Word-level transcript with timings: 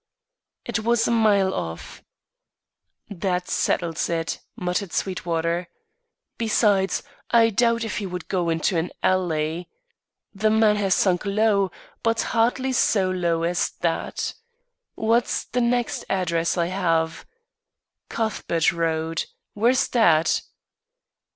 It 0.65 0.79
was 0.79 1.07
a 1.07 1.11
mile 1.11 1.53
off. 1.53 2.01
"That 3.11 3.47
settles 3.47 4.09
it," 4.09 4.39
muttered 4.55 4.93
Sweetwater. 4.93 5.67
"Besides, 6.39 7.03
I 7.29 7.51
doubt 7.51 7.83
if 7.83 7.99
he 7.99 8.07
would 8.07 8.27
go 8.27 8.49
into 8.49 8.79
an 8.79 8.89
alley. 9.03 9.69
The 10.33 10.49
man 10.49 10.77
has 10.77 10.95
sunk 10.95 11.23
low, 11.23 11.69
but 12.01 12.21
hardly 12.33 12.71
so 12.73 13.11
low 13.11 13.43
as 13.43 13.69
that. 13.81 14.33
What's 14.95 15.45
the 15.45 15.61
next 15.61 16.03
address 16.09 16.57
I 16.57 16.65
have? 16.73 17.27
Cuthbert 18.09 18.71
Road. 18.71 19.25
Where's 19.53 19.87
that?" 19.89 20.41